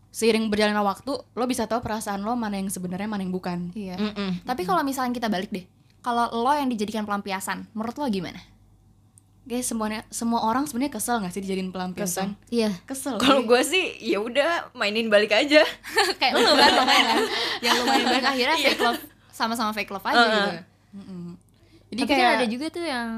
[0.09, 3.97] seiring berjalannya waktu lo bisa tahu perasaan lo mana yang sebenarnya mana yang bukan iya
[3.97, 4.43] Mm-mm.
[4.43, 5.65] tapi kalau misalnya kita balik deh
[6.01, 8.41] kalau lo yang dijadikan pelampiasan menurut lo gimana
[9.43, 12.39] guys semuanya semua orang sebenarnya kesel nggak sih dijadiin pelampiasan?
[12.47, 12.71] Iya.
[12.87, 13.19] Kesel.
[13.19, 15.67] Kalau gue sih ya udah mainin balik aja.
[16.23, 17.23] Kayak lu kan kan?
[17.65, 19.03] Yang lumayan banyak akhirnya fake love
[19.33, 20.31] sama-sama fake love aja Uh-uh.
[20.31, 20.51] gitu.
[20.93, 21.41] Mm-mm.
[21.89, 23.11] jadi tapi kayak kan ada juga tuh yang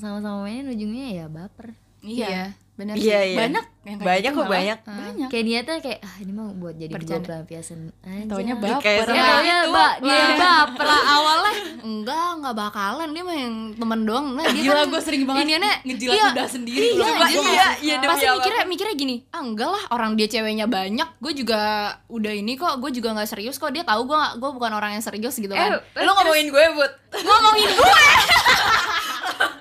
[0.00, 1.76] sama-sama mainin ujungnya ya baper.
[2.00, 3.04] Iya bener sih.
[3.04, 3.38] Iya, iya.
[3.40, 4.78] banyak yang kayak Banyak gitu kok, banyak.
[4.84, 5.28] banyak.
[5.28, 7.26] Kayak niatnya kayak ah ini mau buat jadi gue Bercanda.
[7.26, 8.24] pelampiasan aja.
[8.28, 9.06] Taunya baper.
[9.08, 11.52] Ya taunya Itu, mbak dia mbak baper lah awalnya.
[11.80, 13.08] Enggak enggak bakalan.
[13.08, 14.26] Dia mah yang temen doang.
[14.30, 16.86] Nah dia gila kan gue sering banget iniannya ngejilat iya, udah sendiri.
[16.88, 20.66] Iya, gua- iya, iya, demi pasti mikirnya mikirnya gini ah enggak lah orang dia ceweknya
[20.66, 21.60] banyak gue juga
[22.06, 23.68] udah ini kok gue juga nggak serius kok.
[23.68, 25.82] Dia tahu gue gue bukan orang yang serius gitu Eh, kan.
[25.98, 26.92] lu ngomongin gue, Bud.
[27.16, 27.92] ngomongin gue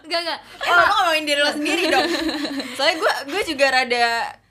[0.08, 2.08] enggak enggak Eh, lu ngomongin diri lo sendiri dong.
[2.76, 4.06] Soalnya gue gue juga rada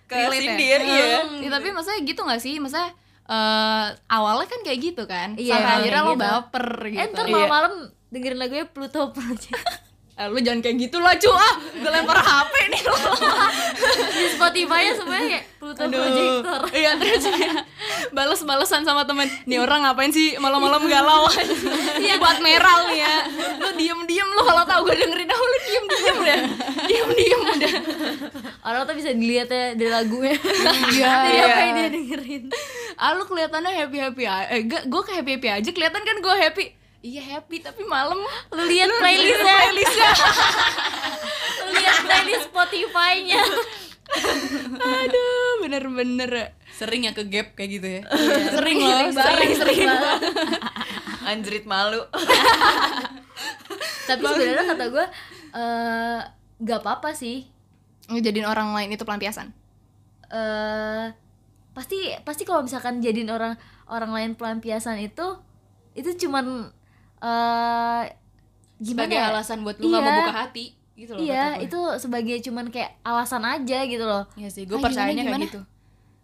[0.04, 0.38] ke Relate ya?
[0.38, 1.06] sindir, iya.
[1.34, 2.94] Ya, tapi maksudnya gitu gak sih maksudnya
[3.26, 6.22] eh, awalnya kan kayak gitu kan Iya, sampai akhirnya kayak lo gitu.
[6.22, 7.32] baper gitu eh ntar Iya.
[7.34, 7.72] malam-malam
[8.06, 9.66] dengerin lagunya Pluto Project
[10.16, 11.28] Eh, lu jangan kayak gitu lah cu.
[11.28, 12.96] Ah gue lempar hp nih lo
[14.16, 16.60] di Spotify-nya semuanya kayak Pluto Projector.
[16.72, 17.56] Iya terus kayak
[18.10, 19.28] bales-balesan sama temen.
[19.44, 21.28] Nih orang ngapain sih malam-malam galau?
[22.00, 22.16] Iya.
[22.16, 23.14] Buat meral nih ya.
[23.60, 26.40] Lu diem-diem lu kalau tahu gue dengerin ah lu diem-diem deh
[26.88, 27.74] diem-diem udah.
[28.64, 30.32] Orang tuh bisa dilihat ya dari lagunya.
[30.96, 31.12] Iya.
[31.28, 31.44] Dari Iya.
[31.44, 32.42] apa yang dia dengerin.
[32.96, 35.68] Ah lu kelihatannya happy happy aja eh gue ke happy happy aja.
[35.68, 36.66] Kelihatan kan gue happy
[37.04, 38.18] iya happy tapi malam.
[38.52, 39.42] Lu lihat playlistnya.
[39.44, 40.10] playlistnya.
[41.66, 43.42] Lu lihat playlist Spotify-nya.
[44.76, 46.54] Aduh bener-bener.
[46.76, 48.02] Sering ya ke gap kayak gitu ya?
[48.52, 49.80] Sering loh sering sering
[51.30, 52.04] Anjrit malu.
[54.06, 55.06] tapi sebenarnya kata gue
[55.56, 56.20] eh
[56.62, 57.48] nggak apa-apa sih.
[58.06, 59.50] Ngejadiin orang lain itu pelampiasan?
[60.30, 61.06] Eh
[61.76, 63.58] pasti pasti kalau misalkan jadiin orang
[63.92, 65.36] orang lain pelampiasan itu
[65.92, 66.72] itu cuman
[67.26, 68.04] eh
[68.78, 69.26] gimana sebagai ya?
[69.30, 70.20] alasan buat lu nggak mau Iya.
[70.22, 74.24] buka hati gitu loh iya itu sebagai cuman kayak alasan aja gitu loh.
[74.32, 75.60] Iya sih gue Ah, percayanya gimana, kayak gitu.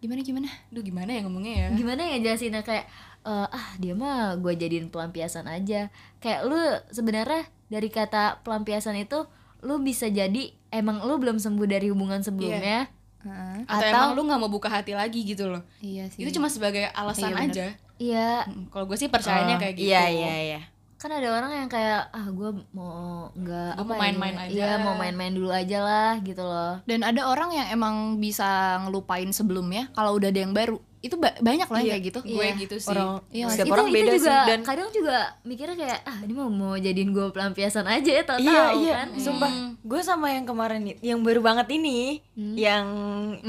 [0.00, 0.48] Gimana gimana?
[0.68, 1.68] Duh gimana ya ngomongnya ya?
[1.72, 2.62] Gimana ya jelasinnya?
[2.62, 2.88] Kayak
[3.22, 5.92] eh, ah dia mah gue jadiin pelampiasan aja.
[6.18, 6.56] Kayak lu
[6.88, 9.28] sebenarnya dari kata pelampiasan itu
[9.60, 12.88] lu bisa jadi emang lu belum sembuh dari hubungan sebelumnya.
[13.20, 13.56] Heeh.
[13.62, 15.62] atau, Atau- emang lu nggak mau buka hati lagi gitu loh.
[15.78, 16.24] Iya sih.
[16.24, 17.46] Itu cuma sebagai alasan Iya, bener.
[17.46, 17.66] aja.
[17.96, 18.30] Iya.
[18.66, 19.86] Kalau gue sih percayanya Oh, kayak gitu.
[19.86, 20.60] Iya, iya, iya.
[21.02, 22.94] Kan ada orang yang kayak ah gue mau
[23.32, 24.54] nggak apa mau ya, main-main aja.
[24.54, 26.78] iya mau main-main dulu aja lah gitu loh.
[26.84, 28.46] Dan ada orang yang emang bisa
[28.80, 30.78] ngelupain sebelumnya kalau udah ada yang baru.
[31.00, 32.20] Itu ba- banyak loh yang Iya, kayak gitu.
[32.22, 32.88] gue gitu sih.
[32.88, 34.22] Orang Iya, setiap itu orang itu beda juga.
[34.22, 38.22] sih dan kadang juga mikirnya kayak ah ini mau mau jadiin gue pelampiasan aja ya
[38.22, 39.08] tau Iya iya, kan.
[39.18, 39.50] Sumpah.
[39.82, 42.22] Gue sama yang kemarin yang baru banget ini,
[42.54, 42.86] yang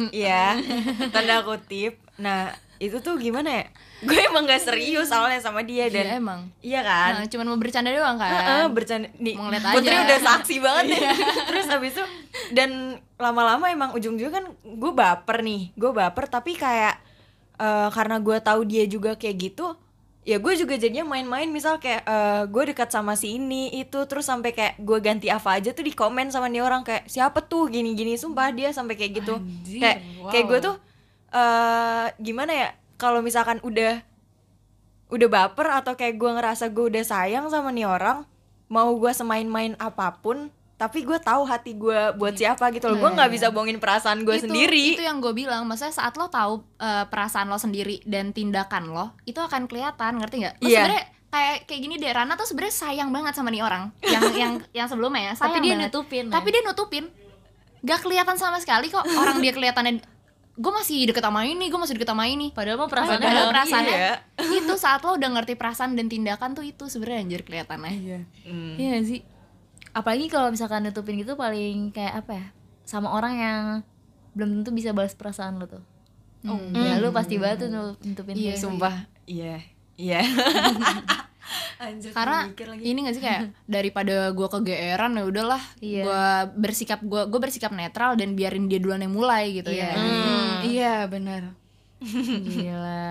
[0.09, 0.57] ya
[1.09, 2.01] tanda kutip.
[2.17, 3.65] Nah itu tuh gimana ya?
[4.03, 6.39] Gue emang gak serius awalnya sama dia Iya, dan emang.
[6.59, 7.11] iya kan.
[7.19, 9.07] Nah, cuman mau bercanda doang kan Heeh, bercanda.
[9.17, 10.03] Nih Mau ngeliat Putri aja.
[10.03, 11.01] udah saksi banget nih.
[11.49, 12.03] Terus abis itu
[12.51, 12.69] dan
[13.15, 15.71] lama-lama emang ujung-ujungnya kan gue baper nih.
[15.73, 16.99] Gue baper tapi kayak
[17.57, 19.67] eh, karena gue tahu dia juga kayak gitu
[20.23, 21.51] ya gue juga jadinya main-main.
[21.51, 25.59] Misal kayak eh, gue dekat sama si ini itu terus sampai kayak gue ganti apa
[25.59, 27.67] aja tuh di komen sama nih orang kayak siapa tuh?
[27.67, 28.15] gini-gini.
[28.15, 29.35] Sumpah dia sampai kayak gitu.
[29.39, 30.31] Anjir, kayak wow.
[30.31, 30.75] kayak gue tuh
[31.33, 32.69] eh gimana ya
[33.03, 33.99] kalau misalkan udah
[35.11, 38.23] udah baper atau kayak gue ngerasa gue udah sayang sama nih orang
[38.65, 42.97] mau gue semain-main apa pun tapi gue tahu hati gue buat siapa gitu loh.
[42.97, 44.97] Gue nggak bisa bohongin perasaan gue sendiri.
[44.97, 49.13] itu yang gue bilang maksudnya saat lo tahu eh, perasaan lo sendiri dan tindakan lo
[49.23, 50.55] itu akan kelihatan ngerti nggak?
[50.59, 50.79] Lo Iya.
[50.81, 54.53] sebenarnya kayak kayak gini deh Rana tuh sebenarnya sayang banget sama nih orang yang yang
[54.73, 55.83] yang sebelumnya ya sayang tapi dia banget.
[55.87, 57.05] nutupin tapi dia nutupin.
[57.83, 59.99] Gak kelihatan sama sekali kok orang dia kelihatannya
[60.53, 62.49] gue masih deket sama ini gue masih deket sama ini.
[62.49, 64.13] Padahal mah perasaannya Padahal ada- perasaannya iya.
[64.59, 67.91] itu saat lo udah ngerti perasaan dan tindakan tuh itu sebenarnya anjir kelihatannya.
[67.91, 68.19] Iya.
[68.45, 68.75] Hmm.
[68.75, 69.21] iya sih?
[69.91, 72.45] Apalagi kalau misalkan nutupin gitu paling kayak apa ya?
[72.83, 73.61] Sama orang yang
[74.33, 75.83] belum tentu bisa balas perasaan lo tuh.
[76.43, 78.67] Oh, ya lu pasti banget tuh nu- nutupin Iya, gitu.
[78.67, 79.07] sumpah.
[79.23, 79.63] Iya.
[79.93, 80.25] Iya
[81.83, 82.81] Anjir, karena mikir lagi.
[82.81, 83.41] ini gak sih kayak
[83.75, 86.01] daripada gue kegeeran ya udahlah Iya.
[86.01, 86.23] gue
[86.57, 89.85] bersikap gue gue bersikap netral dan biarin dia duluan yang mulai gitu Iya.
[89.85, 89.93] ya.
[89.93, 91.43] Hmm, iya benar.
[92.45, 93.03] Gila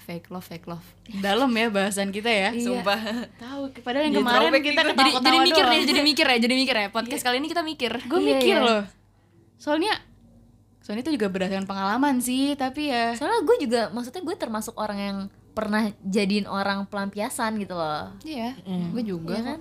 [0.00, 0.86] fake love fake love.
[1.16, 3.26] Dalam ya bahasan kita ya sumpah.
[3.36, 6.76] Tahu padahal yang kemarin kita ketawa jadi jadi mikir nih jadi mikir ya jadi mikir
[6.76, 6.88] ya.
[6.88, 7.92] Podcast kali ini kita mikir.
[8.04, 8.62] Gue Iya, mikir iya.
[8.62, 8.82] loh.
[9.56, 9.98] Soalnya
[10.78, 13.14] soalnya itu juga berdasarkan pengalaman sih tapi ya.
[13.14, 15.16] Soalnya gue juga maksudnya gue termasuk orang yang
[15.56, 18.12] pernah jadiin orang pelampiasan gitu loh.
[18.20, 18.52] Iya
[18.92, 19.60] gue juga Iya kan?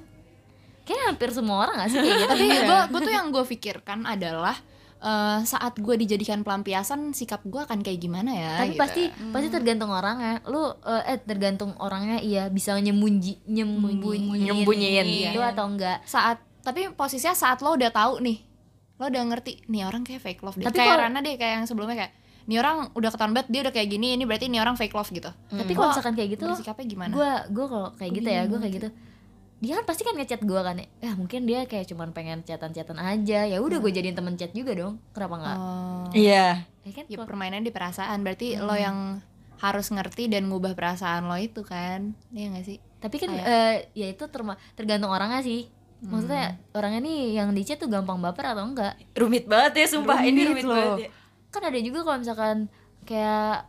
[0.84, 2.30] Kayak hampir semua orang gak sih kayak gitu.
[2.30, 4.54] Tapi gue gue tuh yang gue pikirkan adalah
[4.98, 8.82] eh, saat gue dijadikan pelampiasan sikap gue akan kayak gimana ya tapi gitu.
[8.84, 10.44] pasti pasti tergantung orangnya.
[10.44, 15.08] Lu eh eh, tergantung orangnya iya bisa nyembunyi nyembunyiin, Nyembunyiin.
[15.32, 16.04] itu atau enggak.
[16.04, 18.44] Saat tapi posisinya saat lo udah tahu nih
[18.96, 20.64] lo udah ngerti nih orang kayak fake love deh.
[20.64, 22.14] Tapi kayak kalau- Rana deh kayak yang sebelumnya kayak
[22.46, 25.10] nih orang udah ketahuan banget dia udah kayak gini ini berarti nih orang fake love
[25.10, 25.30] gitu.
[25.50, 27.12] Tapi kalau misalkan kayak gitu bersikapnya gimana?
[27.12, 28.90] gue gue kalau kayak gitu ya gue kayak gitu.
[29.56, 30.88] Dia kan pasti kan ngechat gue kan ya.
[31.16, 33.48] Mungkin dia kayak cuman pengen chatan-chatan aja.
[33.48, 35.02] Ya udah gue jadiin temen chat juga dong.
[35.10, 35.58] Kenapa nggak?
[35.58, 36.06] Oh.
[36.12, 36.68] Iya.
[36.86, 37.06] ya kan?
[37.08, 38.22] Ya permainan di perasaan.
[38.22, 39.24] Berarti lo yang
[39.58, 42.14] harus ngerti dan ngubah perasaan lo itu kan.
[42.30, 42.78] Iya gak sih?
[42.96, 45.70] tapi kan Kayak- eh, ya itu terma- tergantung orangnya sih.
[46.02, 48.98] Maksudnya orangnya nih yang di chat tuh gampang baper atau enggak?
[49.14, 50.22] Rumit banget ya sumpah.
[50.22, 50.74] Ini Rumit rumit loh.
[50.76, 51.10] banget ya.
[51.56, 52.68] Kan ada juga kalau misalkan
[53.04, 53.66] kayak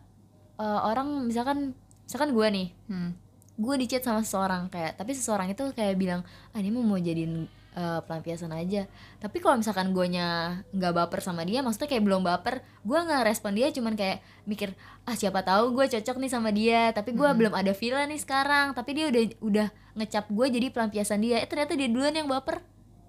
[0.59, 1.73] eh, orang misalkan
[2.05, 3.11] misalkan gue nih Hmm.
[3.57, 6.21] gue di chat sama seseorang kayak tapi seseorang itu kayak bilang
[6.53, 7.47] ah ini mau mau jadiin
[7.77, 8.89] eh, pelampiasan aja.
[9.21, 13.53] Tapi kalau misalkan guanya nggak baper sama dia maksudnya kayak belum baper gue nggak respon
[13.53, 14.73] dia cuman kayak mikir
[15.05, 16.93] ah siapa tahu gue cocok nih sama dia.
[16.97, 18.73] Tapi gue belum ada feeling nih sekarang.
[18.73, 21.37] Tapi dia udah udah ngecap gue jadi pelampiasan dia.
[21.41, 22.65] Eh ternyata dia duluan yang baper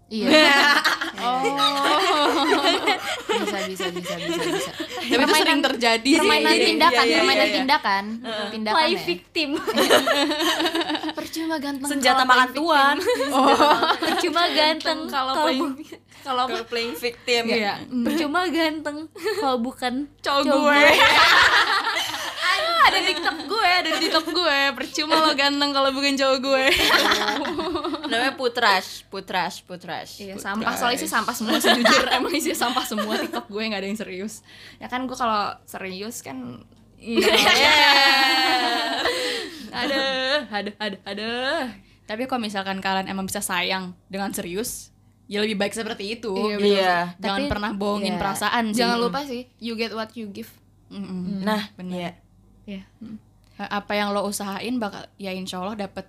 [0.07, 0.31] Iya.
[1.27, 1.43] oh.
[3.27, 4.71] bisa bisa bisa bisa bisa.
[5.07, 6.19] Tapi itu sering terjadi sih.
[6.23, 7.55] Permainan iya, tindakan, iya, iya, permainan iya.
[7.59, 8.03] tindakan,
[8.51, 9.03] tindakan play ya.
[9.03, 9.49] victim
[11.17, 11.89] Percuma ganteng.
[11.91, 12.95] Senjata makan tuan.
[14.03, 15.75] percuma ganteng Kalau kalau playing-
[16.23, 17.43] Kalau playing victim.
[17.51, 17.73] Iya.
[17.87, 18.97] percuma ganteng
[19.43, 20.81] kalau bukan cowok gue.
[22.87, 24.57] Ada di TikTok gue, ada di TikTok gue.
[24.73, 26.63] Percuma lo ganteng kalau bukan cowok gue.
[28.07, 30.23] Namanya putrash, putrash, putrash.
[30.23, 33.87] Iya, sampah soalnya sih sampah semua sejujur emang isi sampah semua TikTok gue nggak ada
[33.87, 34.41] yang serius.
[34.79, 36.63] Ya kan gue kalau serius kan
[36.97, 37.29] Iya.
[39.69, 41.63] aduh, aduh, aduh, aduh.
[42.07, 44.89] Tapi kalau misalkan kalian emang bisa sayang dengan serius,
[45.27, 46.31] ya lebih baik seperti itu.
[46.33, 46.67] Iya, gitu.
[46.73, 46.95] Iya.
[47.19, 48.19] Jangan Tapi- pernah bohongin iya.
[48.19, 48.79] perasaan sih.
[48.81, 50.49] jangan lupa sih you get what you give.
[50.87, 51.43] Mm-mm.
[51.43, 51.67] Nah,
[52.67, 52.83] Bener.
[53.57, 53.65] iya.
[53.71, 56.05] apa yang lo usahain bakal ya insya Allah dapat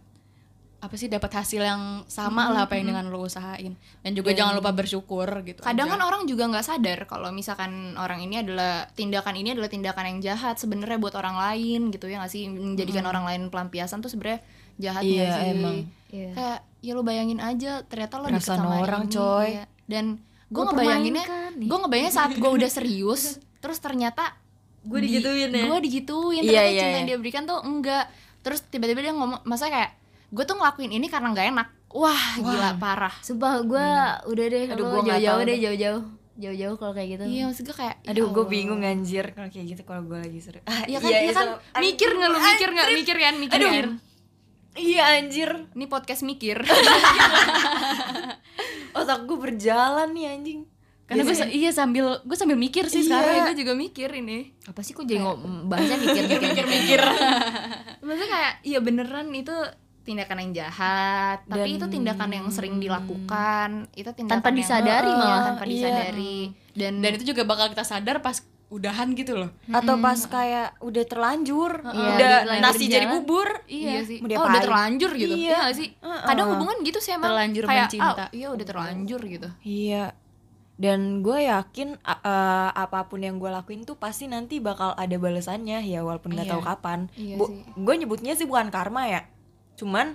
[0.79, 4.55] apa sih dapat hasil yang sama lah apa yang dengan lo usahain dan juga jangan
[4.55, 5.94] lupa bersyukur gitu Kadang aja.
[5.97, 10.18] kan orang juga nggak sadar kalau misalkan orang ini adalah tindakan ini adalah tindakan yang
[10.21, 14.38] jahat sebenarnya buat orang lain gitu ya nggak sih menjadikan orang lain pelampiasan tuh sebenarnya
[14.79, 15.51] jahat Iya, sih?
[15.51, 15.77] emang.
[16.09, 16.31] Iya.
[16.33, 19.47] Kayak ya lo bayangin aja ternyata lo deket Perasaan sama orang, ini, coy.
[19.51, 19.64] iya.
[19.83, 20.05] Dan
[20.47, 21.25] gue ngebayanginnya,
[21.59, 23.23] gue ngebayangin saat gue udah serius,
[23.59, 24.38] terus ternyata
[24.81, 25.64] Gue digituin ya?
[25.64, 27.11] Gue digituin, Iya, ternyata iya, cinta yang iya.
[27.11, 28.05] dia berikan tuh enggak.
[28.41, 29.93] Terus tiba-tiba dia ngomong, masa kayak
[30.29, 31.69] gue tuh ngelakuin ini karena nggak enak.
[31.91, 33.14] Wah, gila parah.
[33.21, 33.87] Sumpah gue
[34.29, 36.03] udah deh Aduh, nggak jauh-jauh deh jauh-jauh
[36.38, 39.75] jauh-jauh kalau kayak gitu Iya, maksud gue kayak ya Aduh, gue bingung anjir kalau kayak
[39.75, 40.62] gitu kalau gue lagi seru.
[40.62, 41.47] Ah, Iya kan, iya kan.
[41.51, 42.38] itu- Mikir nggak lu?
[42.38, 42.87] Mikir nggak?
[42.95, 43.35] Mikir kan?
[43.35, 43.71] Mikir Aduh.
[43.75, 43.88] kan?
[44.79, 45.51] Iya anjir.
[45.75, 46.62] Ini podcast mikir.
[48.95, 50.61] Otak gue berjalan nih anjing.
[51.09, 54.53] Karena gue iya sambil gue sambil mikir sih Sekarang sekarang gue juga mikir ini.
[54.62, 57.01] apa sih kok jadi ngom bahasnya mikir-mikir Mikir.
[58.05, 59.57] Maksudnya kayak iya beneran itu
[60.01, 65.18] tindakan yang jahat, tapi itu tindakan yang sering dilakukan, itu tindakan Tanpa yang- disadari Heeh,
[65.18, 65.44] malah.
[65.47, 65.73] tanpa Iya.
[65.75, 66.37] disadari.
[66.73, 71.05] Dan dan itu juga bakal kita sadar pas udahan gitu loh Atau pas kayak udah
[71.05, 73.14] terlanjur, Iya, udah udah terlanjur nasi di jadi jalan.
[73.18, 73.49] bubur.
[73.66, 74.18] Iya sih.
[74.18, 75.35] Mau Oh, udah terlanjur gitu.
[75.35, 75.57] Iya.
[75.57, 75.88] Iya sih?
[75.94, 76.21] Heeh.
[76.23, 77.29] Kadang hubungan gitu sih emang.
[77.29, 78.12] Terlanjur kayak, mencinta.
[78.18, 79.49] ah, iya udah terlanjur gitu.
[79.62, 80.05] Iya.
[80.79, 85.83] Dan gue yakin eh, apa pun yang gue lakuin tuh pasti nanti bakal ada balasannya
[85.83, 86.55] ya walaupun nggak Iya.
[86.55, 86.99] tahu kapan.
[87.12, 87.35] Iya.
[87.75, 89.27] Gue nyebutnya sih bukan karma ya.
[89.75, 90.14] Cuman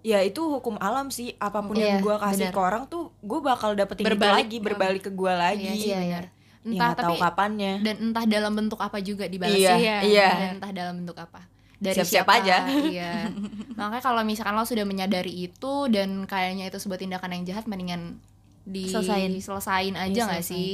[0.00, 1.32] ya itu hukum alam sih.
[1.38, 2.54] Apa pun yang Iya, gue kasih benar.
[2.54, 4.36] ke orang tuh gue bakal dapetin itu Berbalik.
[4.38, 5.64] lagi, berbalik ke gue lagi.
[5.64, 6.24] Iya sih Iya, benar.
[6.24, 7.72] Ya Entah nggak tahu tapi kapannya.
[7.80, 9.96] dan entah dalam bentuk apa juga dibalas Iya, Iya.
[10.04, 10.28] iya.
[10.30, 12.56] dan entah dalam bentuk apa dari Siap-siap siapa, aja.
[12.70, 13.26] iya
[13.74, 18.22] makanya kalau misalkan lo sudah menyadari itu dan kayaknya itu sebuah tindakan yang jahat mendingan
[18.64, 19.30] Selesain.
[19.30, 20.58] diselesain aja Iya, nggak selesain.
[20.58, 20.72] sih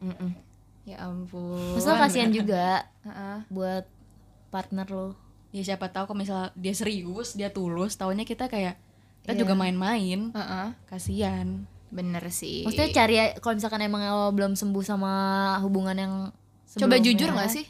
[0.00, 0.30] Mm-mm.
[0.82, 2.66] ya ampun Maksudnya kasihan juga
[3.06, 3.38] Heeh.
[3.46, 3.84] buat
[4.48, 5.08] partner lo
[5.50, 8.78] ya siapa tahu kalau misalnya dia serius dia tulus taunya kita kayak
[9.20, 9.40] kita Iya.
[9.40, 10.66] juga main-main Heeh.
[10.86, 15.12] kasihan bener sih Maksudnya cari kalau misalkan emang lo belum sembuh sama
[15.60, 16.14] hubungan yang
[16.72, 17.66] coba jujur nggak sih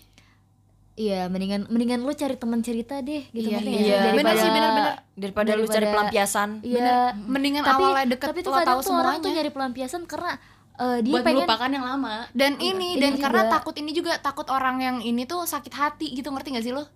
[0.93, 3.99] Iya, mendingan mendingan lu cari teman cerita deh gitu Iya, nggak iya.
[4.03, 4.13] sih?
[4.13, 4.95] Bener sih, bener, bener.
[5.15, 6.49] Daripada, lu cari Daripada- pelampiasan.
[6.61, 6.95] Iya.
[7.17, 8.85] mendingan Tapi awalnya deket tapi tuh lo tahu tuh orang tuh
[9.17, 10.33] semuanya nyari pelampiasan karena
[10.77, 13.53] eh, dia buat pengen melupakan yang lama dan ini Iya dan karena juga.
[13.55, 16.89] takut ini juga takut orang yang ini tuh sakit hati gitu ngerti gak sih lo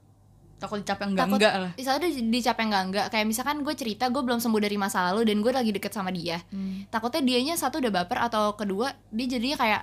[0.57, 4.09] takut dicap enggak takut enggak lah misalnya dicap yang enggak enggak kayak misalkan gue cerita
[4.09, 6.89] gue belum sembuh dari masa lalu dan gue lagi deket sama dia Hmm.
[6.89, 9.81] takutnya dianya satu udah baper atau kedua dia jadinya kayak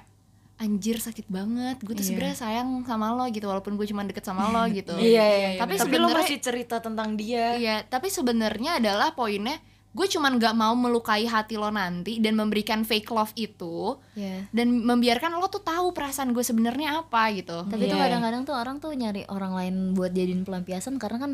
[0.61, 2.07] anjir sakit banget gue tuh Iya.
[2.07, 5.59] sebenarnya sayang sama lo gitu walaupun gue cuma deket sama lo gitu Iya, iya, iya.
[5.59, 7.57] Tapi Tapi, lo masih cerita tentang dia.
[7.57, 9.57] iya tapi sebenarnya adalah poinnya
[9.91, 14.47] gue cuman nggak mau melukai hati lo nanti dan memberikan fake love itu Iya.
[14.49, 18.03] dan membiarkan lo tuh tahu perasaan gue sebenarnya apa gitu Tapi tuh Iya.
[18.07, 21.31] kadang-kadang tuh orang tuh nyari orang lain buat jadiin pelampiasan karena kan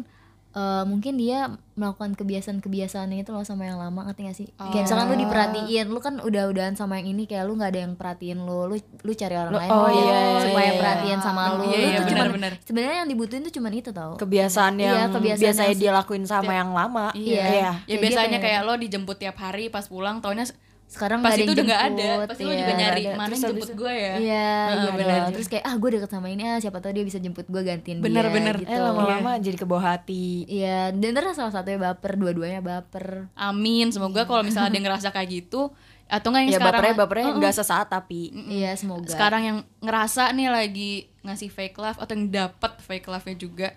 [0.57, 1.39] eh, mungkin dia
[1.71, 4.47] melakukan kebiasaan-kebiasaannya itu loh sama yang lama ngerti gak sih?
[4.51, 7.93] Kayak misalkan lu diperhatiin, lu kan udah-udahan sama yang ini kayak lu nggak ada yang
[7.93, 10.79] perhatiin lu, lu lu cari orang Lu- lain oh biar iya, iya, supaya iya.
[10.81, 11.63] perhatian sama Oh, lu.
[11.63, 12.53] iya, lu iya, cuman benar-benar.
[12.63, 14.11] sebenarnya yang dibutuhin tuh cuman itu tau.
[14.15, 17.21] kebiasaan Iya, yang kebiasaan biasanya yang- dia lakuin sama yang lama Iya.
[17.21, 17.45] Iya.
[17.45, 18.41] Ya Kayak biasanya gitu ya.
[18.43, 20.49] kayak lo dijemput tiap hari pas pulang taunya
[20.88, 23.04] Sekarang pas nggak ada itu yang udah nggak ada, pasti lo iya, juga nggak nyari
[23.04, 23.12] ada.
[23.12, 24.13] mana Terus yang jemput gue ya.
[24.17, 25.17] Iya, Heeh, iya benar.
[25.19, 25.34] dong.
[25.36, 27.97] Terus kayak ah gue deket sama ini ah siapa tahu dia bisa jemput gue gantiin
[28.00, 28.56] Bener, dia bener.
[28.58, 28.71] gitu.
[28.71, 33.28] eh lama-lama jadi kebawa hati Iya, dan ntar salah satunya baper, dua-duanya baper.
[33.34, 35.76] Amin, semoga kalau misalnya dia ngerasa kayak gitu
[36.08, 39.12] atau enggak yang ya sekarang bapernya bapernya nggak sesaat tapi Iya, semoga.
[39.12, 43.67] sekarang yang ngerasa nih lagi ngasih fake love atau yang dapat fake love-nya juga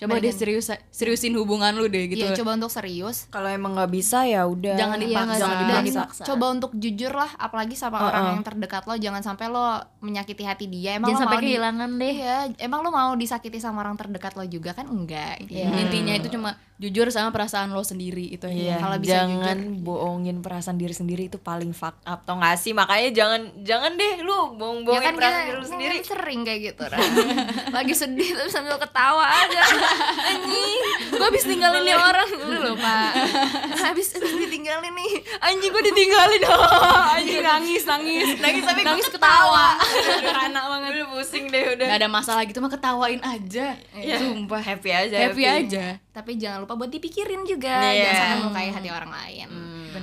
[0.00, 3.28] coba deh serius seriusin hubungan lu deh gitu Iya, coba untuk serius.
[3.28, 5.28] kalau emang nggak bisa ya udah Jangan Iya, dipaksa.
[5.30, 5.40] sih?
[5.42, 9.46] jangan Dan dipaksa Coba untuk jujur lah, apalagi sama orang yang terdekat lo, jangan sampai
[9.46, 9.60] lo
[10.00, 10.96] menyakiti hati dia.
[10.96, 12.14] Emang Jangan lo sampai mau di- kehilangan deh.
[12.16, 15.44] Iya, emang lo mau disakiti sama orang terdekat lo juga kan enggak?
[15.44, 15.68] Iya.
[15.78, 20.40] intinya itu cuma jujur sama perasaan lo sendiri itu aja Iya, Kalau bisa jangan bohongin
[20.40, 24.56] perasaan diri sendiri itu paling fuck up tau gak sih makanya jangan jangan deh lu
[24.56, 26.82] bohong-bohongin ya kan perasaan kita diri lu sendiri kan sering kayak gitu
[27.76, 29.60] lagi sedih tapi sambil ketawa aja
[30.20, 30.80] anjing
[31.20, 32.28] gue habis ninggalin nih orang.
[32.32, 33.12] Lu lupa.
[33.84, 35.12] Habis habis ditinggalin nih.
[35.42, 36.42] Anjing gue ditinggalin.
[37.18, 38.28] Anjing nangis nangis.
[38.40, 39.76] Nangis tapi nangis ketawa.
[40.48, 40.90] anak banget.
[40.96, 41.86] Udah pusing deh udah.
[41.92, 43.76] Gak ada masalah gitu mah ketawain aja.
[43.92, 44.62] Sumpah.
[44.64, 46.00] Happy aja happy aja.
[46.14, 47.84] Tapi jangan lupa buat dipikirin juga.
[47.90, 48.08] Iya.
[48.08, 49.48] jangan sampai melukai hati orang lain.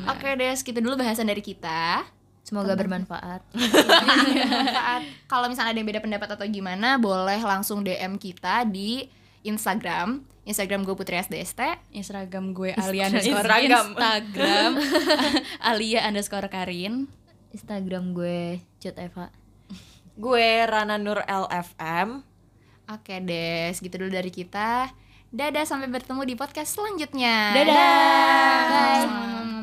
[0.08, 2.06] Oke deh segitu dulu bahasan dari kita.
[2.48, 3.44] Semoga bermanfaat.
[3.52, 5.02] bermanfaat.
[5.28, 9.17] Kalau misalnya ada yang beda pendapat atau gimana, boleh langsung DM kita di
[9.48, 11.62] Instagram, Instagram gue Putri SDST.
[11.96, 13.88] Instagram gue Alia underscore Instagram.
[13.96, 14.72] Instagram
[15.72, 17.08] Alia underscore Karin
[17.56, 19.32] Instagram gue Cut Eva.
[20.18, 22.28] gue Rana Nur LFM
[22.88, 24.88] Oke deh, segitu dulu dari kita.
[25.28, 27.52] Dadah, sampai bertemu di podcast selanjutnya.
[27.52, 27.84] Dadah.
[28.72, 29.57] Bye.